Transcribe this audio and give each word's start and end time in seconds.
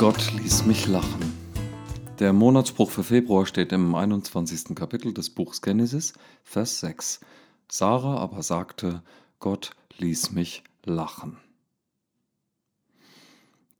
Gott 0.00 0.32
ließ 0.32 0.64
mich 0.64 0.86
lachen. 0.86 1.20
Der 2.20 2.32
Monatsspruch 2.32 2.90
für 2.90 3.04
Februar 3.04 3.44
steht 3.44 3.70
im 3.70 3.94
21. 3.94 4.74
Kapitel 4.74 5.12
des 5.12 5.28
Buchs 5.28 5.60
Genesis, 5.60 6.14
Vers 6.42 6.80
6. 6.80 7.20
Sarah 7.70 8.16
aber 8.16 8.42
sagte, 8.42 9.02
Gott 9.40 9.72
ließ 9.98 10.32
mich 10.32 10.64
lachen. 10.86 11.36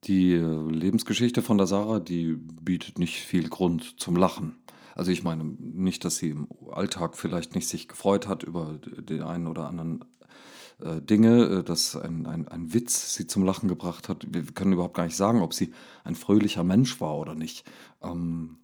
Die 0.05 0.35
äh, 0.35 0.71
Lebensgeschichte 0.71 1.41
von 1.41 1.57
der 1.57 1.67
Sarah, 1.67 2.01
die 2.01 2.35
bietet 2.35 2.99
nicht 2.99 3.21
viel 3.21 3.49
Grund 3.49 3.99
zum 3.99 4.15
Lachen. 4.15 4.59
Also 4.95 5.13
ich 5.13 5.23
meine 5.23 5.45
nicht, 5.45 6.05
dass 6.05 6.17
sie 6.17 6.29
im 6.29 6.49
Alltag 6.71 7.17
vielleicht 7.17 7.55
nicht 7.55 7.67
sich 7.67 7.89
gefreut 7.89 8.29
hat 8.29 8.43
über 8.43 8.79
den 8.83 9.23
einen 9.23 9.47
oder 9.47 9.69
anderen 9.69 10.05
Dinge, 11.01 11.45
äh, 11.45 11.63
dass 11.63 11.97
ein, 11.97 12.27
ein, 12.27 12.49
ein 12.49 12.73
Witz 12.73 13.15
sie 13.15 13.27
zum 13.27 13.45
Lachen 13.45 13.69
gebracht 13.69 14.09
hat. 14.09 14.27
Wir 14.29 14.43
können 14.43 14.73
überhaupt 14.73 14.97
gar 14.97 15.05
nicht 15.05 15.17
sagen, 15.17 15.43
ob 15.43 15.55
sie 15.55 15.73
ein 16.05 16.15
fröhlicher 16.15 16.65
Mensch 16.65 17.01
war 17.01 17.17
oder 17.19 17.35
nicht. 17.35 17.65
Ähm, 18.03 18.59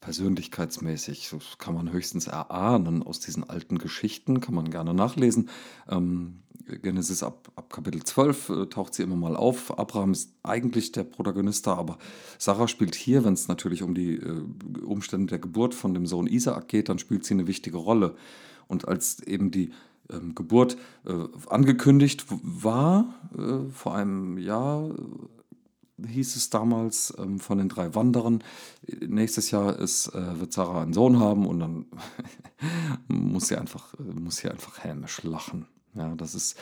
persönlichkeitsmäßig, 0.00 1.28
das 1.30 1.58
kann 1.58 1.74
man 1.74 1.92
höchstens 1.92 2.26
erahnen 2.26 3.02
aus 3.02 3.20
diesen 3.20 3.48
alten 3.48 3.78
Geschichten, 3.78 4.40
kann 4.40 4.54
man 4.54 4.70
gerne 4.70 4.94
nachlesen. 4.94 5.50
Ähm, 5.88 6.42
Genesis 6.82 7.22
ab, 7.22 7.50
ab 7.56 7.72
Kapitel 7.72 8.02
12 8.02 8.48
äh, 8.48 8.66
taucht 8.66 8.94
sie 8.94 9.02
immer 9.02 9.16
mal 9.16 9.36
auf. 9.36 9.78
Abraham 9.78 10.12
ist 10.12 10.32
eigentlich 10.42 10.92
der 10.92 11.04
Protagonist 11.04 11.66
da, 11.66 11.74
aber 11.74 11.98
Sarah 12.38 12.68
spielt 12.68 12.94
hier, 12.94 13.24
wenn 13.24 13.34
es 13.34 13.48
natürlich 13.48 13.82
um 13.82 13.94
die 13.94 14.14
äh, 14.14 14.42
Umstände 14.84 15.26
der 15.26 15.38
Geburt 15.38 15.74
von 15.74 15.94
dem 15.94 16.06
Sohn 16.06 16.26
Isaak 16.26 16.68
geht, 16.68 16.88
dann 16.88 16.98
spielt 16.98 17.24
sie 17.24 17.34
eine 17.34 17.46
wichtige 17.46 17.76
Rolle. 17.76 18.16
Und 18.68 18.86
als 18.86 19.20
eben 19.20 19.50
die 19.50 19.72
ähm, 20.12 20.34
Geburt 20.34 20.76
äh, 21.06 21.12
angekündigt 21.48 22.26
war, 22.28 23.14
äh, 23.36 23.70
vor 23.70 23.94
einem 23.94 24.38
Jahr 24.38 24.90
hieß 26.06 26.36
es 26.36 26.50
damals 26.50 27.14
ähm, 27.18 27.38
von 27.38 27.58
den 27.58 27.68
drei 27.68 27.94
Wanderern, 27.94 28.42
nächstes 29.00 29.50
Jahr 29.50 29.78
ist, 29.78 30.08
äh, 30.14 30.40
wird 30.40 30.52
Sarah 30.52 30.82
einen 30.82 30.92
Sohn 30.92 31.18
haben 31.18 31.46
und 31.46 31.60
dann 31.60 31.86
muss 33.08 33.48
sie 33.48 33.56
einfach, 33.56 33.94
muss 33.98 34.36
sie 34.36 34.48
einfach 34.48 34.82
hämisch 34.84 35.22
lachen. 35.22 35.66
Ja, 35.94 36.14
das 36.14 36.34
ist 36.34 36.56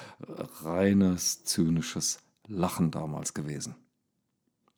reines, 0.63 1.45
zynisches 1.45 2.19
Lachen 2.47 2.91
damals 2.91 3.35
gewesen. 3.35 3.75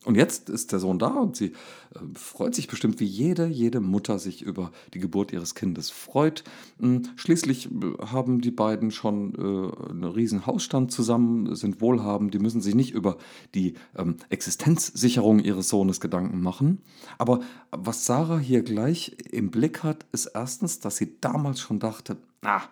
Und 0.06 0.14
jetzt 0.14 0.48
ist 0.48 0.72
der 0.72 0.78
Sohn 0.78 0.98
da 0.98 1.08
und 1.08 1.36
sie 1.36 1.48
äh, 1.94 1.98
freut 2.14 2.54
sich 2.54 2.68
bestimmt, 2.68 3.00
wie 3.00 3.04
jede, 3.04 3.46
jede 3.46 3.80
Mutter 3.80 4.18
sich 4.18 4.40
über 4.40 4.72
die 4.94 4.98
Geburt 4.98 5.30
ihres 5.30 5.54
Kindes 5.54 5.90
freut. 5.90 6.42
Hm, 6.78 7.02
schließlich 7.16 7.66
äh, 7.66 8.06
haben 8.06 8.40
die 8.40 8.50
beiden 8.50 8.92
schon 8.92 9.34
äh, 9.34 9.90
einen 9.90 10.04
riesen 10.04 10.46
Hausstand 10.46 10.90
zusammen, 10.90 11.54
sind 11.54 11.82
wohlhabend, 11.82 12.32
die 12.32 12.38
müssen 12.38 12.62
sich 12.62 12.74
nicht 12.74 12.92
über 12.92 13.18
die 13.54 13.74
ähm, 13.94 14.16
Existenzsicherung 14.30 15.38
ihres 15.38 15.68
Sohnes 15.68 16.00
Gedanken 16.00 16.40
machen. 16.40 16.80
Aber 17.18 17.40
was 17.70 18.06
Sarah 18.06 18.38
hier 18.38 18.62
gleich 18.62 19.16
im 19.30 19.50
Blick 19.50 19.82
hat, 19.82 20.06
ist 20.12 20.26
erstens, 20.32 20.80
dass 20.80 20.96
sie 20.96 21.20
damals 21.20 21.60
schon 21.60 21.78
dachte, 21.78 22.16
ah, 22.40 22.62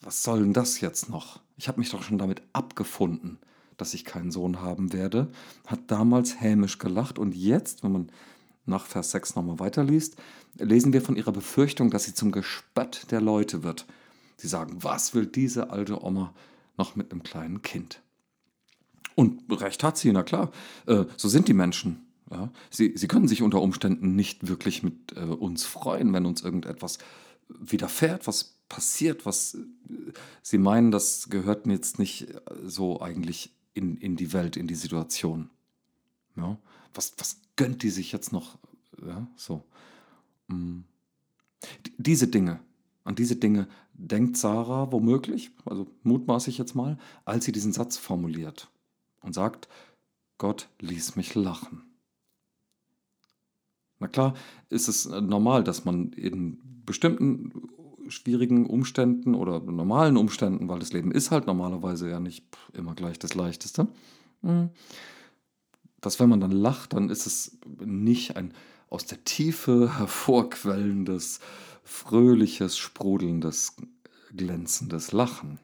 was 0.00 0.24
soll 0.24 0.40
denn 0.40 0.52
das 0.52 0.80
jetzt 0.80 1.08
noch? 1.08 1.38
Ich 1.56 1.68
habe 1.68 1.78
mich 1.78 1.90
doch 1.90 2.02
schon 2.02 2.18
damit 2.18 2.42
abgefunden 2.52 3.38
dass 3.76 3.94
ich 3.94 4.04
keinen 4.04 4.30
Sohn 4.30 4.60
haben 4.60 4.92
werde, 4.92 5.30
hat 5.66 5.80
damals 5.88 6.40
hämisch 6.40 6.78
gelacht 6.78 7.18
und 7.18 7.34
jetzt, 7.34 7.82
wenn 7.82 7.92
man 7.92 8.12
nach 8.66 8.86
Vers 8.86 9.10
6 9.12 9.34
nochmal 9.34 9.58
weiterliest, 9.58 10.16
lesen 10.58 10.92
wir 10.92 11.02
von 11.02 11.16
ihrer 11.16 11.32
Befürchtung, 11.32 11.90
dass 11.90 12.04
sie 12.04 12.14
zum 12.14 12.32
Gespött 12.32 13.10
der 13.10 13.20
Leute 13.20 13.62
wird. 13.62 13.86
Sie 14.36 14.48
sagen, 14.48 14.76
was 14.80 15.14
will 15.14 15.26
diese 15.26 15.70
alte 15.70 16.04
Oma 16.04 16.32
noch 16.76 16.96
mit 16.96 17.10
einem 17.10 17.22
kleinen 17.22 17.62
Kind? 17.62 18.00
Und 19.14 19.42
recht 19.50 19.82
hat 19.84 19.98
sie, 19.98 20.12
na 20.12 20.22
klar, 20.22 20.50
äh, 20.86 21.04
so 21.16 21.28
sind 21.28 21.48
die 21.48 21.54
Menschen. 21.54 22.06
Ja? 22.30 22.50
Sie, 22.70 22.92
sie 22.96 23.08
können 23.08 23.28
sich 23.28 23.42
unter 23.42 23.60
Umständen 23.60 24.16
nicht 24.16 24.48
wirklich 24.48 24.82
mit 24.82 25.16
äh, 25.16 25.20
uns 25.20 25.64
freuen, 25.64 26.12
wenn 26.12 26.26
uns 26.26 26.42
irgendetwas 26.42 26.98
widerfährt, 27.48 28.26
was 28.26 28.56
passiert, 28.68 29.26
was 29.26 29.54
äh, 29.54 30.12
sie 30.42 30.58
meinen, 30.58 30.90
das 30.90 31.28
gehört 31.28 31.66
jetzt 31.66 31.98
nicht 31.98 32.28
so 32.64 33.00
eigentlich 33.02 33.54
in, 33.74 33.96
in 33.96 34.16
die 34.16 34.32
Welt, 34.32 34.56
in 34.56 34.66
die 34.66 34.74
Situation. 34.74 35.50
Ja? 36.36 36.58
Was, 36.94 37.14
was 37.18 37.40
gönnt 37.56 37.82
die 37.82 37.90
sich 37.90 38.12
jetzt 38.12 38.32
noch? 38.32 38.58
Ja, 39.04 39.26
so. 39.36 39.62
Mm. 40.48 40.80
Diese 41.96 42.26
Dinge, 42.26 42.60
an 43.04 43.14
diese 43.14 43.36
Dinge 43.36 43.68
denkt 43.94 44.36
Sarah 44.36 44.90
womöglich, 44.90 45.50
also 45.64 45.86
mutmaße 46.02 46.50
ich 46.50 46.58
jetzt 46.58 46.74
mal, 46.74 46.98
als 47.24 47.44
sie 47.44 47.52
diesen 47.52 47.72
Satz 47.72 47.96
formuliert 47.96 48.68
und 49.20 49.32
sagt, 49.32 49.68
Gott 50.38 50.68
ließ 50.80 51.16
mich 51.16 51.34
lachen. 51.34 51.82
Na 54.00 54.08
klar, 54.08 54.34
ist 54.68 54.88
es 54.88 55.06
normal, 55.06 55.62
dass 55.62 55.84
man 55.84 56.12
in 56.12 56.58
bestimmten 56.84 57.52
schwierigen 58.12 58.66
Umständen 58.66 59.34
oder 59.34 59.60
normalen 59.60 60.16
Umständen, 60.16 60.68
weil 60.68 60.78
das 60.78 60.92
Leben 60.92 61.10
ist 61.10 61.30
halt 61.30 61.46
normalerweise 61.46 62.08
ja 62.08 62.20
nicht 62.20 62.44
immer 62.72 62.94
gleich 62.94 63.18
das 63.18 63.34
Leichteste, 63.34 63.88
hm, 64.42 64.70
dass 66.00 66.20
wenn 66.20 66.28
man 66.28 66.40
dann 66.40 66.52
lacht, 66.52 66.92
dann 66.92 67.10
ist 67.10 67.26
es 67.26 67.58
nicht 67.84 68.36
ein 68.36 68.54
aus 68.88 69.06
der 69.06 69.24
Tiefe 69.24 69.90
hervorquellendes, 69.98 71.40
fröhliches, 71.82 72.76
sprudelndes, 72.76 73.76
glänzendes 74.36 75.12
Lachen. 75.12 75.58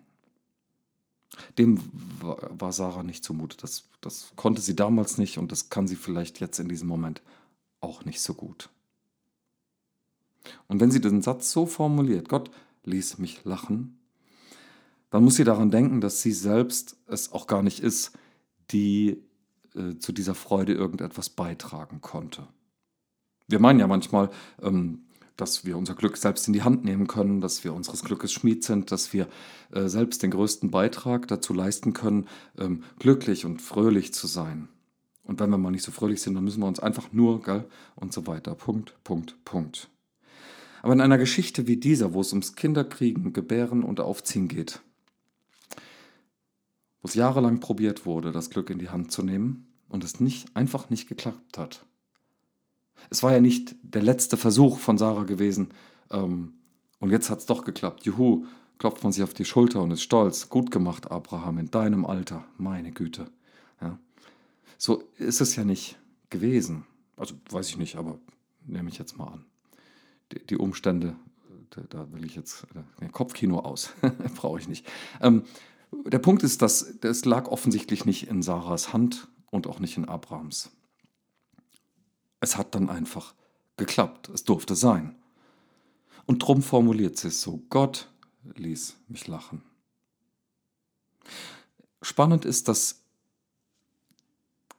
Dem 1.59 1.81
war 2.21 2.73
Sarah 2.73 3.03
nicht 3.03 3.23
zumute. 3.23 3.57
Das, 3.59 3.89
das 4.01 4.33
konnte 4.35 4.61
sie 4.61 4.75
damals 4.75 5.19
nicht 5.19 5.39
und 5.39 5.53
das 5.53 5.71
kann 5.71 5.87
sie 5.87 5.95
vielleicht 5.95 6.41
jetzt 6.41 6.59
in 6.59 6.69
diesem 6.69 6.89
Moment 6.89 7.23
auch 7.81 8.05
nicht 8.05 8.21
so 8.21 8.35
gut. 8.35 8.71
Und 10.67 10.81
wenn 10.81 10.91
sie 10.91 11.01
den 11.01 11.23
Satz 11.23 11.51
so 11.51 11.67
formuliert, 11.67 12.29
Gott 12.29 12.51
ließ 12.85 13.19
mich 13.19 13.45
lachen, 13.45 13.99
dann 15.11 15.25
muss 15.25 15.37
sie 15.37 15.45
daran 15.45 15.71
denken, 15.71 16.01
dass 16.01 16.23
sie 16.23 16.33
selbst 16.33 16.97
es 17.07 17.33
auch 17.33 17.47
gar 17.47 17.63
nicht 17.63 17.81
ist, 17.81 18.13
die 18.71 19.23
äh, 19.75 19.99
zu 19.99 20.13
dieser 20.13 20.35
Freude 20.35 20.75
irgendetwas 20.75 21.31
beitragen 21.31 22.01
konnte. 22.01 22.47
Wir 23.47 23.61
meinen 23.61 23.81
ja 23.81 23.87
manchmal, 23.87 24.31
ähm, 24.61 25.05
dass 25.37 25.65
wir 25.65 25.79
unser 25.79 25.95
Glück 25.95 26.17
selbst 26.17 26.47
in 26.49 26.53
die 26.53 26.63
Hand 26.63 26.85
nehmen 26.85 27.07
können, 27.07 27.41
dass 27.41 27.65
wir 27.65 27.73
unseres 27.73 28.03
Glückes 28.03 28.33
Schmied 28.33 28.65
sind, 28.65 28.91
dass 28.91 29.13
wir 29.13 29.29
äh, 29.73 29.89
selbst 29.89 30.23
den 30.23 30.33
größten 30.33 30.71
Beitrag 30.71 31.29
dazu 31.29 31.55
leisten 31.55 31.95
können, 31.95 32.27
ähm, 32.59 32.83
glücklich 32.99 33.47
und 33.47 33.63
fröhlich 33.63 34.13
zu 34.13 34.27
sein. 34.27 34.69
Und 35.23 35.41
wenn 35.41 35.51
wir 35.51 35.59
mal 35.59 35.71
nicht 35.71 35.85
so 35.85 35.93
fröhlich 35.93 36.21
sind, 36.21 36.35
dann 36.35 36.45
müssen 36.45 36.61
wir 36.61 36.67
uns 36.67 36.81
einfach 36.81 37.13
nur, 37.13 37.43
gell, 37.43 37.67
und 37.95 38.13
so 38.13 38.27
weiter. 38.27 38.55
Punkt, 38.55 38.95
Punkt, 39.05 39.37
Punkt. 39.45 39.89
Aber 40.89 40.95
in 40.95 41.03
einer 41.03 41.19
Geschichte 41.19 41.67
wie 41.67 41.77
dieser, 41.77 42.15
wo 42.15 42.23
es 42.23 42.33
ums 42.33 42.57
Kinderkriegen, 42.57 43.35
Gebären 43.35 43.83
und 43.83 44.01
Aufziehen 44.01 44.49
geht, 44.49 44.81
wo 47.03 47.09
es 47.09 47.13
jahrelang 47.13 47.61
probiert 47.61 48.07
wurde, 48.07 48.33
das 48.33 48.49
Glück 48.49 48.71
in 48.71 48.79
die 48.79 48.89
Hand 48.89 49.13
zu 49.13 49.23
nehmen 49.23 49.67
und 49.91 50.03
es 50.03 50.19
nicht, 50.19 50.57
einfach 50.57 50.89
nicht 50.89 51.07
geklappt 51.07 51.59
hat. 51.59 51.85
Es 53.11 53.23
war 53.23 53.35
ja 53.35 53.41
nicht 53.41 53.77
der 53.83 54.01
letzte 54.01 54.39
Versuch 54.39 54.79
von 54.79 54.97
Sarah 54.97 55.25
gewesen 55.25 55.75
ähm, 56.11 56.55
und 57.01 57.11
jetzt 57.11 57.29
hat 57.29 57.41
es 57.41 57.45
doch 57.45 57.67
geklappt. 57.67 58.07
Juhu, 58.07 58.47
klopft 58.79 59.03
man 59.03 59.13
sich 59.13 59.23
auf 59.23 59.35
die 59.35 59.45
Schulter 59.45 59.83
und 59.83 59.91
ist 59.91 60.01
stolz. 60.01 60.49
Gut 60.49 60.71
gemacht, 60.71 61.11
Abraham, 61.11 61.59
in 61.59 61.71
deinem 61.71 62.07
Alter. 62.07 62.47
Meine 62.57 62.93
Güte. 62.93 63.31
Ja. 63.83 63.99
So 64.79 65.03
ist 65.19 65.43
es 65.43 65.55
ja 65.55 65.65
nicht 65.65 65.99
gewesen. 66.31 66.87
Also 67.15 67.35
weiß 67.51 67.69
ich 67.69 67.77
nicht, 67.77 67.97
aber 67.97 68.19
nehme 68.65 68.89
ich 68.89 68.97
jetzt 68.97 69.19
mal 69.19 69.27
an 69.27 69.45
die, 70.33 70.47
die 70.47 70.57
Umstände, 70.57 71.17
da, 71.71 71.83
da, 71.89 72.13
will 72.13 72.25
ich 72.25 72.35
jetzt 72.35 72.67
äh, 73.01 73.09
Kopfkino 73.09 73.61
aus, 73.61 73.93
brauche 74.35 74.59
ich 74.59 74.69
nicht. 74.69 74.87
Ähm, 75.21 75.45
der 75.91 76.19
Punkt 76.19 76.43
ist, 76.43 76.63
dass 76.63 76.99
das 77.01 77.25
lag 77.25 77.49
offensichtlich 77.49 78.05
nicht 78.05 78.29
in 78.29 78.43
Sarahs 78.43 78.93
Hand 78.93 79.29
und 79.51 79.67
auch 79.67 79.81
nicht 79.81 79.97
in 79.97 80.05
Abrahams. 80.05 80.71
Es 82.41 82.57
hat 82.57 82.75
dann 82.75 82.91
einfach 82.91 83.35
geklappt. 83.77 84.29
Es 84.29 84.45
durfte 84.45 84.75
sein. 84.75 85.17
Und 86.27 86.41
drum 86.41 86.63
formuliert 86.63 87.17
sie 87.17 87.29
es 87.29 87.41
so: 87.41 87.63
Gott 87.71 88.11
ließ 88.55 88.97
mich 89.09 89.27
lachen. 89.27 89.63
Spannend 92.03 92.45
ist, 92.45 92.69
dass 92.69 93.03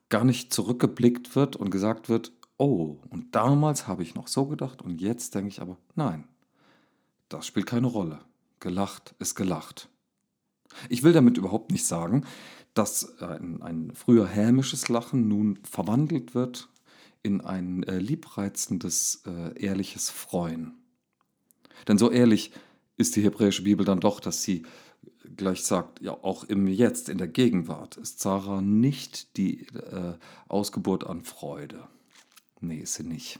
gar 0.10 0.24
nicht 0.24 0.54
zurückgeblickt 0.54 1.36
wird 1.36 1.56
und 1.56 1.70
gesagt 1.70 2.10
wird, 2.10 2.32
oh, 2.60 2.98
und 3.10 3.34
damals 3.34 3.88
habe 3.88 4.04
ich 4.04 4.14
noch 4.14 4.28
so 4.28 4.46
gedacht 4.46 4.84
und 4.84 5.02
jetzt 5.02 5.34
denke 5.34 5.48
ich 5.48 5.62
aber, 5.62 5.78
nein, 5.96 6.28
das 7.30 7.48
spielt 7.48 7.66
keine 7.66 7.88
Rolle. 7.88 8.20
Gelacht 8.60 9.16
ist 9.18 9.36
gelacht. 9.36 9.90
Ich 10.90 11.02
will 11.02 11.14
damit 11.14 11.38
überhaupt 11.38 11.72
nicht 11.72 11.86
sagen, 11.86 12.26
dass 12.74 13.20
ein, 13.22 13.62
ein 13.64 13.92
früher 13.96 14.28
hämisches 14.28 14.90
Lachen 14.90 15.28
nun 15.28 15.58
verwandelt 15.64 16.36
wird 16.36 16.70
in 17.24 17.42
ein 17.42 17.84
äh, 17.84 17.98
liebreizendes, 17.98 19.24
äh, 19.26 19.60
ehrliches 19.60 20.10
Freuen. 20.10 20.78
Denn 21.88 21.98
so 21.98 22.12
ehrlich 22.12 22.52
ist 22.98 23.16
die 23.16 23.24
hebräische 23.24 23.64
Bibel 23.64 23.86
dann 23.86 24.00
doch, 24.00 24.20
dass 24.20 24.44
sie 24.44 24.64
gleich 25.38 25.64
sagt, 25.64 26.02
ja, 26.02 26.12
auch 26.12 26.44
im 26.44 26.68
Jetzt, 26.68 27.08
in 27.08 27.18
der 27.18 27.28
Gegenwart, 27.28 27.98
ist 27.98 28.20
Sarah 28.20 28.62
nicht 28.62 29.38
die 29.38 29.66
äh, 29.68 30.16
Ausgeburt 30.48 31.06
an 31.06 31.22
Freude. 31.22 31.88
Nee, 32.60 32.80
ist 32.80 32.96
sie 32.96 33.04
nicht. 33.04 33.40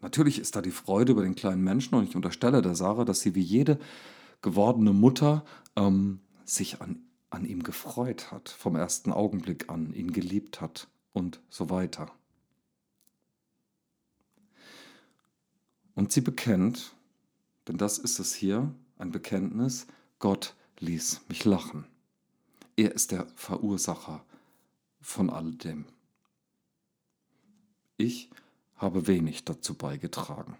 Natürlich 0.00 0.38
ist 0.38 0.56
da 0.56 0.62
die 0.62 0.70
Freude 0.70 1.12
über 1.12 1.22
den 1.22 1.34
kleinen 1.34 1.62
Menschen 1.62 1.94
und 1.94 2.04
ich 2.04 2.16
unterstelle 2.16 2.62
der 2.62 2.74
Sarah, 2.74 3.04
dass 3.04 3.20
sie 3.20 3.34
wie 3.34 3.42
jede 3.42 3.78
gewordene 4.42 4.92
Mutter 4.92 5.44
ähm, 5.76 6.20
sich 6.44 6.80
an, 6.80 7.02
an 7.28 7.44
ihm 7.44 7.62
gefreut 7.62 8.30
hat, 8.30 8.48
vom 8.48 8.76
ersten 8.76 9.12
Augenblick 9.12 9.68
an, 9.68 9.92
ihn 9.92 10.12
geliebt 10.12 10.60
hat 10.60 10.88
und 11.12 11.40
so 11.50 11.70
weiter. 11.70 12.10
Und 15.94 16.12
sie 16.12 16.22
bekennt, 16.22 16.94
denn 17.68 17.76
das 17.76 17.98
ist 17.98 18.18
es 18.20 18.34
hier, 18.34 18.74
ein 18.98 19.10
Bekenntnis, 19.10 19.86
Gott 20.18 20.54
ließ 20.78 21.22
mich 21.28 21.44
lachen. 21.44 21.86
Er 22.76 22.92
ist 22.92 23.12
der 23.12 23.26
Verursacher 23.34 24.24
von 25.00 25.28
all 25.28 25.52
dem. 25.52 25.84
Ich 28.00 28.30
habe 28.76 29.06
wenig 29.06 29.44
dazu 29.44 29.74
beigetragen. 29.74 30.56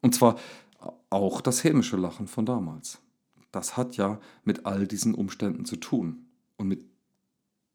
Und 0.00 0.14
zwar 0.14 0.38
auch 1.10 1.42
das 1.42 1.62
hämische 1.62 1.98
Lachen 1.98 2.26
von 2.26 2.46
damals. 2.46 3.00
Das 3.50 3.76
hat 3.76 3.98
ja 3.98 4.18
mit 4.42 4.64
all 4.64 4.86
diesen 4.86 5.14
Umständen 5.14 5.66
zu 5.66 5.76
tun. 5.76 6.24
Und 6.56 6.68
mit, 6.68 6.86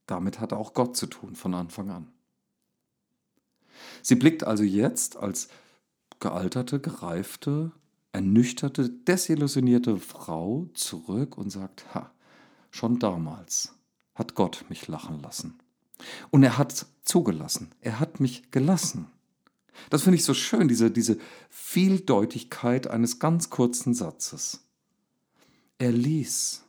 damit 0.07 0.39
hat 0.39 0.53
auch 0.53 0.73
Gott 0.73 0.97
zu 0.97 1.05
tun 1.05 1.35
von 1.35 1.53
Anfang 1.53 1.91
an. 1.91 2.11
Sie 4.01 4.15
blickt 4.15 4.43
also 4.43 4.63
jetzt 4.63 5.17
als 5.17 5.49
gealterte, 6.19 6.79
gereifte, 6.79 7.71
ernüchterte, 8.11 8.89
desillusionierte 8.89 9.99
Frau 9.99 10.67
zurück 10.73 11.37
und 11.37 11.51
sagt, 11.51 11.93
ha, 11.93 12.11
schon 12.71 12.97
damals 12.97 13.75
hat 14.15 14.33
Gott 14.33 14.65
mich 14.67 14.87
lachen 14.87 15.21
lassen. 15.21 15.59
Und 16.29 16.43
er 16.43 16.57
hat 16.57 16.85
zugelassen, 17.03 17.71
er 17.81 17.99
hat 17.99 18.19
mich 18.19 18.51
gelassen. 18.51 19.07
Das 19.89 20.03
finde 20.03 20.17
ich 20.17 20.23
so 20.23 20.33
schön, 20.33 20.67
diese, 20.67 20.91
diese 20.91 21.17
Vieldeutigkeit 21.49 22.87
eines 22.87 23.19
ganz 23.19 23.49
kurzen 23.49 23.93
Satzes. 23.93 24.63
Er 25.77 25.91
ließ 25.91 26.63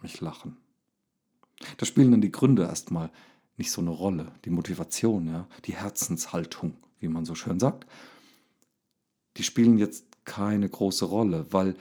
mich 0.00 0.20
lachen. 0.20 0.56
Da 1.76 1.86
spielen 1.86 2.12
dann 2.12 2.20
die 2.20 2.30
Gründe 2.30 2.62
erstmal 2.62 3.10
nicht 3.56 3.72
so 3.72 3.80
eine 3.80 3.90
Rolle, 3.90 4.32
die 4.44 4.50
Motivation, 4.50 5.26
ja, 5.26 5.48
die 5.64 5.74
Herzenshaltung, 5.74 6.76
wie 7.00 7.08
man 7.08 7.24
so 7.24 7.34
schön 7.34 7.58
sagt. 7.58 7.86
Die 9.36 9.42
spielen 9.42 9.78
jetzt 9.78 10.04
keine 10.24 10.68
große 10.68 11.04
Rolle, 11.04 11.46
weil 11.50 11.74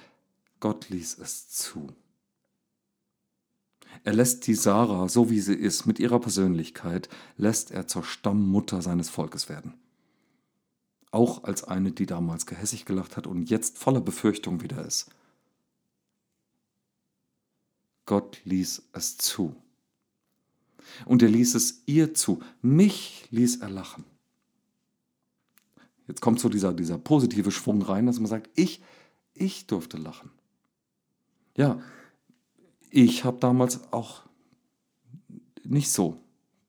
Gott 0.59 0.89
ließ 0.89 1.19
es 1.19 1.49
zu. 1.49 1.93
Er 4.03 4.13
lässt 4.13 4.47
die 4.47 4.55
Sarah, 4.55 5.09
so 5.09 5.29
wie 5.29 5.39
sie 5.39 5.55
ist, 5.55 5.85
mit 5.85 5.99
ihrer 5.99 6.19
Persönlichkeit, 6.19 7.09
lässt 7.37 7.71
er 7.71 7.87
zur 7.87 8.03
Stammmutter 8.03 8.81
seines 8.81 9.09
Volkes 9.09 9.49
werden. 9.49 9.73
Auch 11.11 11.43
als 11.43 11.63
eine, 11.63 11.91
die 11.91 12.05
damals 12.05 12.45
gehässig 12.45 12.85
gelacht 12.85 13.17
hat 13.17 13.27
und 13.27 13.49
jetzt 13.49 13.77
voller 13.77 14.01
Befürchtung 14.01 14.61
wieder 14.61 14.85
ist. 14.85 15.09
Gott 18.05 18.39
ließ 18.45 18.83
es 18.93 19.17
zu. 19.17 19.55
Und 21.05 21.21
er 21.21 21.29
ließ 21.29 21.55
es 21.55 21.83
ihr 21.85 22.13
zu. 22.13 22.41
Mich 22.61 23.27
ließ 23.31 23.57
er 23.57 23.69
lachen. 23.69 24.05
Jetzt 26.07 26.21
kommt 26.21 26.39
so 26.39 26.47
dieser, 26.47 26.73
dieser 26.73 26.97
positive 26.97 27.51
Schwung 27.51 27.81
rein, 27.81 28.05
dass 28.05 28.19
man 28.19 28.27
sagt, 28.27 28.49
ich, 28.55 28.81
ich 29.33 29.67
durfte 29.67 29.97
lachen. 29.97 30.31
Ja, 31.57 31.81
ich 32.89 33.23
habe 33.23 33.37
damals 33.39 33.91
auch 33.91 34.23
nicht 35.63 35.91
so 35.91 36.19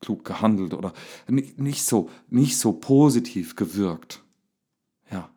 klug 0.00 0.24
gehandelt 0.24 0.74
oder 0.74 0.92
nicht, 1.26 1.58
nicht, 1.58 1.84
so, 1.84 2.10
nicht 2.28 2.58
so 2.58 2.72
positiv 2.72 3.56
gewirkt. 3.56 4.22
Ja. 5.10 5.30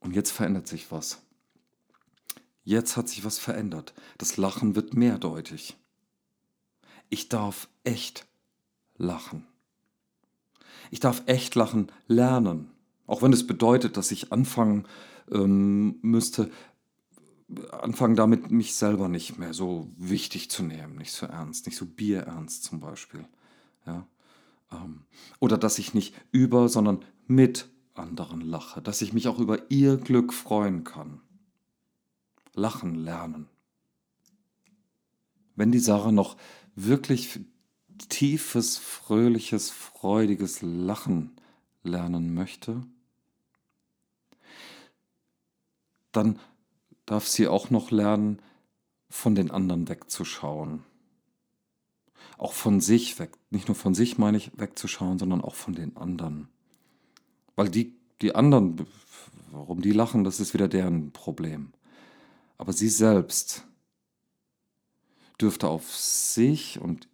Und 0.00 0.14
jetzt 0.14 0.30
verändert 0.30 0.66
sich 0.66 0.90
was. 0.90 1.22
Jetzt 2.64 2.96
hat 2.96 3.08
sich 3.08 3.24
was 3.24 3.38
verändert. 3.38 3.94
Das 4.18 4.36
Lachen 4.36 4.74
wird 4.74 4.94
mehrdeutig. 4.94 5.76
Ich 7.08 7.28
darf 7.28 7.68
echt 7.84 8.26
lachen. 8.96 9.46
Ich 10.90 11.00
darf 11.00 11.22
echt 11.26 11.54
lachen 11.54 11.92
lernen. 12.08 12.70
Auch 13.06 13.22
wenn 13.22 13.32
es 13.32 13.46
bedeutet, 13.46 13.96
dass 13.96 14.10
ich 14.10 14.32
anfangen 14.32 14.86
ähm, 15.30 15.98
müsste, 16.02 16.50
anfangen 17.70 18.16
damit, 18.16 18.50
mich 18.50 18.74
selber 18.74 19.08
nicht 19.08 19.38
mehr 19.38 19.54
so 19.54 19.90
wichtig 19.96 20.50
zu 20.50 20.62
nehmen, 20.62 20.96
nicht 20.96 21.12
so 21.12 21.26
ernst, 21.26 21.66
nicht 21.66 21.76
so 21.76 21.86
bierernst 21.86 22.64
zum 22.64 22.80
Beispiel. 22.80 23.24
Ja? 23.86 24.06
Ähm, 24.72 25.04
oder 25.38 25.56
dass 25.56 25.78
ich 25.78 25.94
nicht 25.94 26.14
über, 26.32 26.68
sondern 26.68 27.04
mit 27.26 27.68
anderen 27.94 28.40
lache, 28.40 28.82
dass 28.82 29.00
ich 29.02 29.12
mich 29.12 29.28
auch 29.28 29.38
über 29.38 29.70
ihr 29.70 29.96
Glück 29.96 30.32
freuen 30.32 30.84
kann. 30.84 31.20
Lachen 32.54 32.94
lernen. 32.94 33.48
Wenn 35.54 35.72
die 35.72 35.78
Sarah 35.78 36.12
noch 36.12 36.36
wirklich 36.74 37.40
tiefes, 38.08 38.76
fröhliches, 38.76 39.70
freudiges 39.70 40.60
Lachen 40.62 41.36
lernen 41.82 42.34
möchte, 42.34 42.82
dann 46.12 46.38
darf 47.06 47.26
sie 47.26 47.48
auch 47.48 47.70
noch 47.70 47.90
lernen, 47.90 48.40
von 49.08 49.34
den 49.34 49.50
anderen 49.50 49.88
wegzuschauen. 49.88 50.84
Auch 52.38 52.52
von 52.52 52.80
sich 52.80 53.18
weg, 53.18 53.32
nicht 53.50 53.68
nur 53.68 53.76
von 53.76 53.94
sich 53.94 54.18
meine 54.18 54.36
ich 54.36 54.50
wegzuschauen, 54.58 55.18
sondern 55.18 55.40
auch 55.40 55.54
von 55.54 55.74
den 55.74 55.96
anderen. 55.96 56.48
Weil 57.54 57.70
die, 57.70 57.94
die 58.20 58.34
anderen, 58.34 58.86
warum 59.50 59.80
die 59.80 59.92
lachen, 59.92 60.24
das 60.24 60.40
ist 60.40 60.52
wieder 60.52 60.68
deren 60.68 61.12
Problem. 61.12 61.72
Aber 62.58 62.72
sie 62.72 62.88
selbst 62.88 63.64
dürfte 65.40 65.68
auf 65.68 65.94
sich 65.94 66.80
und 66.80 67.08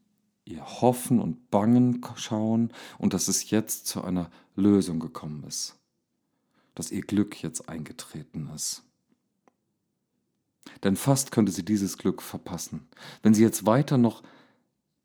ihr 0.45 0.65
Hoffen 0.81 1.21
und 1.21 1.51
Bangen 1.51 2.05
schauen 2.17 2.73
und 2.99 3.15
dass 3.15 3.29
es 3.29 3.51
jetzt 3.51 3.87
zu 3.87 4.03
einer 4.03 4.31
Lösung 4.57 4.99
gekommen 4.99 5.45
ist, 5.45 5.77
dass 6.75 6.91
ihr 6.91 7.03
Glück 7.03 7.43
jetzt 7.43 7.69
eingetreten 7.69 8.51
ist. 8.55 8.83
Denn 10.83 10.97
fast 10.97 11.33
könnte 11.33 11.53
sie 11.53 11.65
dieses 11.65 11.99
Glück 11.99 12.23
verpassen, 12.23 12.89
wenn 13.23 13.35
sie 13.35 13.43
jetzt 13.43 13.67
weiter 13.67 13.99
noch 13.99 14.23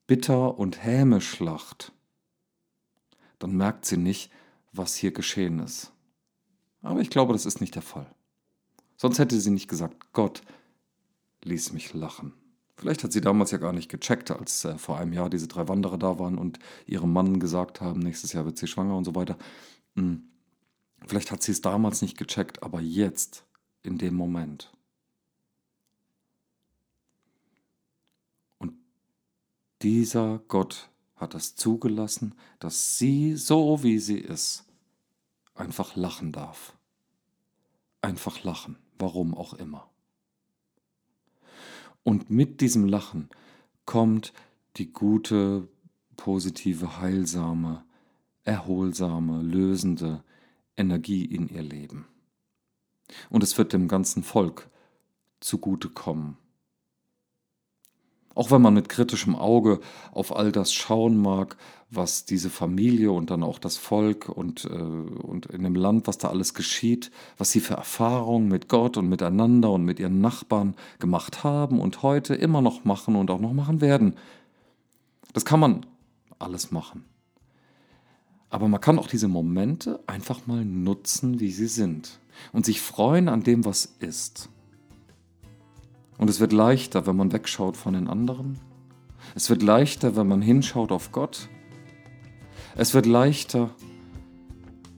bitter 0.07 0.57
und 0.57 0.83
hämisch 0.83 1.39
lacht. 1.39 1.91
Dann 3.39 3.55
merkt 3.55 3.86
sie 3.86 3.97
nicht, 3.97 4.31
was 4.71 4.95
hier 4.95 5.12
geschehen 5.12 5.59
ist. 5.59 5.91
Aber 6.81 7.01
ich 7.01 7.09
glaube, 7.09 7.33
das 7.33 7.45
ist 7.45 7.62
nicht 7.62 7.75
der 7.75 7.81
Fall. 7.81 8.07
Sonst 8.95 9.19
hätte 9.19 9.39
sie 9.39 9.51
nicht 9.51 9.67
gesagt, 9.67 10.13
Gott 10.13 10.41
ließ 11.43 11.74
mich 11.74 11.93
lachen. 11.93 12.33
Vielleicht 12.77 13.03
hat 13.03 13.12
sie 13.12 13.21
damals 13.21 13.51
ja 13.51 13.57
gar 13.57 13.74
nicht 13.74 13.89
gecheckt, 13.89 14.29
als 14.31 14.63
äh, 14.65 14.77
vor 14.77 14.97
einem 14.97 15.13
Jahr 15.13 15.29
diese 15.29 15.47
drei 15.47 15.67
Wanderer 15.67 15.97
da 15.97 16.19
waren 16.19 16.38
und 16.38 16.59
ihrem 16.86 17.12
Mann 17.12 17.39
gesagt 17.39 17.81
haben, 17.81 18.00
nächstes 18.00 18.33
Jahr 18.33 18.45
wird 18.45 18.57
sie 18.57 18.67
schwanger 18.67 18.95
und 18.95 19.03
so 19.03 19.15
weiter. 19.15 19.38
Hm. 19.95 20.24
Vielleicht 21.07 21.31
hat 21.31 21.41
sie 21.41 21.51
es 21.51 21.62
damals 21.62 22.01
nicht 22.01 22.17
gecheckt, 22.17 22.63
aber 22.63 22.79
jetzt, 22.79 23.45
in 23.83 23.97
dem 23.97 24.15
Moment. 24.15 24.71
Dieser 29.81 30.39
Gott 30.48 30.89
hat 31.15 31.36
es 31.36 31.55
zugelassen, 31.55 32.36
dass 32.60 32.98
sie, 32.98 33.36
so 33.36 33.84
wie 33.84 34.00
sie 34.00 34.19
ist, 34.19 34.65
einfach 35.55 35.96
lachen 35.96 36.31
darf. 36.31 36.77
Einfach 38.01 38.43
lachen, 38.43 38.77
warum 39.00 39.34
auch 39.36 39.53
immer. 39.53 39.89
Und 42.03 42.29
mit 42.29 42.62
diesem 42.62 42.88
Lachen 42.88 43.29
kommt 43.86 44.31
die 44.77 44.93
gute, 44.93 45.67
positive, 46.15 47.01
heilsame, 47.01 47.84
erholsame, 48.43 49.41
lösende 49.41 50.24
Energie 50.77 51.25
in 51.25 51.50
ihr 51.50 51.63
Leben. 51.63 52.07
Und 53.29 53.43
es 53.43 53.57
wird 53.57 53.74
dem 53.74 53.88
ganzen 53.88 54.24
Volk 54.24 54.69
zugutekommen. 55.39 56.38
Auch 58.38 58.51
wenn 58.51 58.62
man 58.62 58.75
mit 58.75 58.88
kritischem 58.88 59.36
Auge 59.36 59.79
auf 60.12 60.36
all 60.36 60.51
das 60.51 60.72
schauen 60.72 61.17
mag, 61.17 61.58
was 61.89 62.24
diese 62.24 62.51
Familie 62.51 63.12
und 63.12 63.32
dann 63.32 63.41
auch 63.41 63.58
das 63.58 63.77
Volk 63.77 64.29
und, 64.29 64.65
äh, 64.65 64.67
und 64.67 65.48
in 65.48 65.63
dem 65.63 65.74
Land, 65.74 66.06
was 66.06 66.20
da 66.20 66.27
alles 66.27 66.53
geschieht, 66.53 67.10
was 67.39 67.50
sie 67.50 67.62
für 67.62 67.74
Erfahrungen 67.74 68.48
mit 68.48 68.70
Gott 68.70 68.96
und 68.96 69.10
miteinander 69.10 69.72
und 69.72 69.86
mit 69.86 70.00
ihren 70.00 70.22
Nachbarn 70.22 70.75
gemacht 71.00 71.44
haben 71.44 71.79
und 71.79 72.03
heute 72.03 72.36
immer 72.36 72.62
noch 72.62 72.86
machen 72.86 73.15
und 73.15 73.32
auch 73.32 73.39
noch 73.39 73.53
machen 73.53 73.82
werden. 73.82 74.13
Das 75.34 75.44
kann 75.44 75.60
man 75.60 75.88
alles 76.38 76.70
machen. 76.70 77.06
Aber 78.51 78.67
man 78.67 78.82
kann 78.82 79.00
auch 79.00 79.08
diese 79.08 79.27
Momente 79.27 80.00
einfach 80.06 80.46
mal 80.46 80.63
nutzen, 80.63 81.39
wie 81.39 81.50
sie 81.50 81.65
sind 81.65 82.20
und 82.53 82.67
sich 82.67 82.82
freuen 82.82 83.29
an 83.29 83.41
dem, 83.41 83.65
was 83.65 83.96
ist. 84.00 84.50
Und 86.17 86.29
es 86.29 86.39
wird 86.39 86.51
leichter, 86.51 87.05
wenn 87.05 87.15
man 87.15 87.31
wegschaut 87.31 87.77
von 87.77 87.93
den 87.93 88.07
anderen. 88.07 88.59
Es 89.36 89.50
wird 89.50 89.62
leichter, 89.62 90.15
wenn 90.15 90.27
man 90.27 90.41
hinschaut 90.41 90.91
auf 90.91 91.12
Gott. 91.12 91.47
Es 92.75 92.93
wird 92.93 93.05
leichter, 93.05 93.71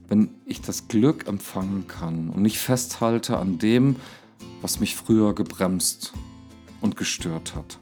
wenn 0.08 0.30
ich 0.44 0.60
das 0.60 0.88
Glück 0.88 1.28
empfangen 1.28 1.86
kann 1.86 2.30
und 2.30 2.42
nicht 2.42 2.58
festhalte 2.58 3.38
an 3.38 3.58
dem, 3.58 3.96
was 4.62 4.80
mich 4.80 4.96
früher 4.96 5.34
gebremst 5.34 6.12
und 6.80 6.96
gestört 6.96 7.54
hat. 7.54 7.78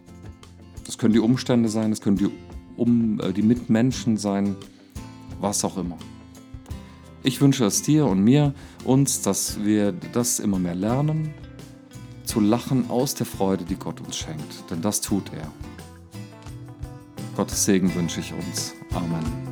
Das 0.84 0.98
können 0.98 1.12
die 1.12 1.20
Umstände 1.20 1.68
sein, 1.68 1.90
das 1.90 2.00
können 2.00 2.16
die, 2.16 2.30
um, 2.76 3.20
äh, 3.20 3.32
die 3.32 3.42
Mitmenschen 3.42 4.16
sein, 4.16 4.56
was 5.40 5.64
auch 5.64 5.76
immer. 5.76 5.98
Ich 7.22 7.40
wünsche 7.40 7.64
es 7.64 7.82
dir 7.82 8.06
und 8.06 8.22
mir, 8.22 8.54
uns, 8.84 9.22
dass 9.22 9.64
wir 9.64 9.92
das 9.92 10.38
immer 10.38 10.58
mehr 10.58 10.74
lernen, 10.74 11.34
zu 12.38 12.44
lachen 12.44 12.88
aus 12.88 13.16
der 13.16 13.26
Freude, 13.26 13.64
die 13.64 13.74
Gott 13.74 14.00
uns 14.00 14.16
schenkt. 14.16 14.70
Denn 14.70 14.80
das 14.80 15.00
tut 15.00 15.32
er. 15.32 15.50
Gottes 17.34 17.64
Segen 17.64 17.92
wünsche 17.96 18.20
ich 18.20 18.32
uns. 18.32 18.74
Amen. 18.94 19.47